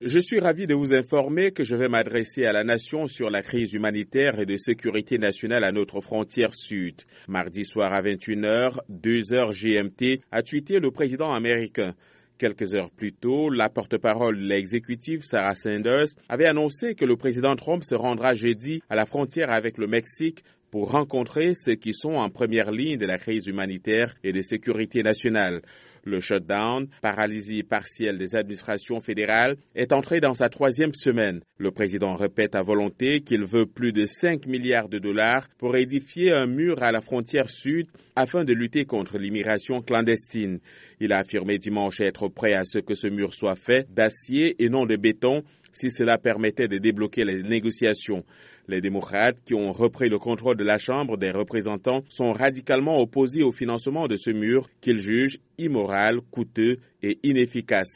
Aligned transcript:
Je 0.00 0.20
suis 0.20 0.38
ravi 0.38 0.68
de 0.68 0.76
vous 0.76 0.94
informer 0.94 1.50
que 1.50 1.64
je 1.64 1.74
vais 1.74 1.88
m'adresser 1.88 2.44
à 2.44 2.52
la 2.52 2.62
nation 2.62 3.08
sur 3.08 3.30
la 3.30 3.42
crise 3.42 3.72
humanitaire 3.72 4.38
et 4.38 4.46
de 4.46 4.56
sécurité 4.56 5.18
nationale 5.18 5.64
à 5.64 5.72
notre 5.72 6.00
frontière 6.00 6.54
sud. 6.54 7.02
Mardi 7.26 7.64
soir 7.64 7.92
à 7.92 8.00
21h, 8.00 8.78
2h 8.88 9.52
GMT, 9.52 10.20
a 10.30 10.44
tweeté 10.44 10.78
le 10.78 10.92
président 10.92 11.32
américain. 11.34 11.96
Quelques 12.38 12.72
heures 12.74 12.92
plus 12.92 13.12
tôt, 13.12 13.50
la 13.50 13.68
porte-parole 13.68 14.38
de 14.38 14.44
l'exécutif, 14.46 15.22
Sarah 15.22 15.56
Sanders, 15.56 16.14
avait 16.28 16.46
annoncé 16.46 16.94
que 16.94 17.04
le 17.04 17.16
président 17.16 17.56
Trump 17.56 17.82
se 17.82 17.96
rendra 17.96 18.36
jeudi 18.36 18.80
à 18.88 18.94
la 18.94 19.04
frontière 19.04 19.50
avec 19.50 19.78
le 19.78 19.88
Mexique 19.88 20.44
pour 20.70 20.90
rencontrer 20.90 21.54
ceux 21.54 21.74
qui 21.74 21.92
sont 21.92 22.14
en 22.14 22.30
première 22.30 22.70
ligne 22.70 22.98
de 22.98 23.06
la 23.06 23.18
crise 23.18 23.46
humanitaire 23.46 24.14
et 24.22 24.32
de 24.32 24.40
sécurité 24.40 25.02
nationale. 25.02 25.62
Le 26.04 26.20
shutdown, 26.20 26.88
paralysie 27.02 27.62
partielle 27.62 28.16
des 28.18 28.34
administrations 28.34 29.00
fédérales, 29.00 29.56
est 29.74 29.92
entré 29.92 30.20
dans 30.20 30.32
sa 30.32 30.48
troisième 30.48 30.94
semaine. 30.94 31.40
Le 31.58 31.70
président 31.70 32.14
répète 32.14 32.54
à 32.54 32.62
volonté 32.62 33.20
qu'il 33.20 33.44
veut 33.44 33.66
plus 33.66 33.92
de 33.92 34.06
5 34.06 34.46
milliards 34.46 34.88
de 34.88 34.98
dollars 34.98 35.48
pour 35.58 35.76
édifier 35.76 36.32
un 36.32 36.46
mur 36.46 36.82
à 36.82 36.92
la 36.92 37.00
frontière 37.00 37.50
sud 37.50 37.88
afin 38.16 38.44
de 38.44 38.52
lutter 38.54 38.84
contre 38.84 39.18
l'immigration 39.18 39.82
clandestine. 39.82 40.60
Il 41.00 41.12
a 41.12 41.18
affirmé 41.18 41.58
dimanche 41.58 42.00
être 42.00 42.28
prêt 42.28 42.54
à 42.54 42.64
ce 42.64 42.78
que 42.78 42.94
ce 42.94 43.08
mur 43.08 43.34
soit 43.34 43.56
fait 43.56 43.86
d'acier 43.92 44.56
et 44.62 44.68
non 44.68 44.86
de 44.86 44.96
béton 44.96 45.42
si 45.72 45.90
cela 45.90 46.18
permettait 46.18 46.68
de 46.68 46.78
débloquer 46.78 47.24
les 47.24 47.42
négociations. 47.42 48.24
Les 48.66 48.82
démocrates 48.82 49.38
qui 49.46 49.54
ont 49.54 49.72
repris 49.72 50.10
le 50.10 50.18
contrôle 50.18 50.56
de 50.58 50.64
la 50.64 50.78
Chambre 50.78 51.16
des 51.16 51.30
représentants 51.30 52.02
sont 52.10 52.32
radicalement 52.32 53.00
opposés 53.00 53.42
au 53.42 53.52
financement 53.52 54.08
de 54.08 54.16
ce 54.16 54.30
mur 54.30 54.68
qu'ils 54.82 54.98
jugent 55.00 55.38
immoral, 55.56 56.20
coûteux 56.30 56.78
et 57.02 57.18
inefficace. 57.22 57.86